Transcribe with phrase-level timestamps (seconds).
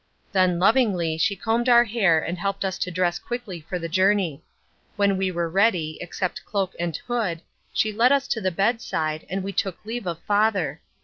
[0.31, 4.41] Then, lovingly, she combed our hair and helped us to dress quickly for the journey.
[4.95, 9.43] When we were ready, except cloak and hood, she led us to the bedside, and
[9.43, 10.81] we took leave of father.